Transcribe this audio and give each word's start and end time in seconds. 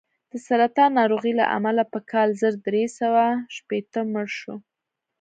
د 0.31 0.33
سرطان 0.47 0.89
ناروغۍ 0.99 1.33
له 1.41 1.45
امله 1.57 1.83
په 1.93 1.99
کال 2.11 2.29
زر 2.41 2.53
درې 2.67 2.83
سوه 2.99 3.25
شپېته 3.55 3.99
مړ 4.13 4.27
شو. 4.39 4.55